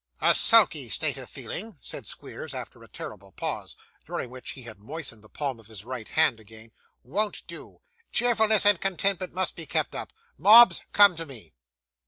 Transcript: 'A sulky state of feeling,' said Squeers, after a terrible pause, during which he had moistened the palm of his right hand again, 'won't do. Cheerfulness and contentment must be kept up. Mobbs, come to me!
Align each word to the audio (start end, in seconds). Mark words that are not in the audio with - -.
'A 0.19 0.33
sulky 0.33 0.89
state 0.89 1.15
of 1.19 1.29
feeling,' 1.29 1.77
said 1.79 2.07
Squeers, 2.07 2.55
after 2.55 2.81
a 2.81 2.87
terrible 2.87 3.33
pause, 3.33 3.75
during 4.03 4.31
which 4.31 4.53
he 4.53 4.63
had 4.63 4.79
moistened 4.79 5.23
the 5.23 5.29
palm 5.29 5.59
of 5.59 5.67
his 5.67 5.85
right 5.85 6.07
hand 6.07 6.39
again, 6.39 6.71
'won't 7.03 7.45
do. 7.45 7.81
Cheerfulness 8.11 8.65
and 8.65 8.81
contentment 8.81 9.31
must 9.31 9.55
be 9.55 9.67
kept 9.67 9.93
up. 9.93 10.11
Mobbs, 10.39 10.81
come 10.91 11.15
to 11.17 11.27
me! 11.27 11.53